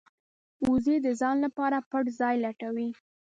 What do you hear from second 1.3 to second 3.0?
لپاره پټ ځای لټوي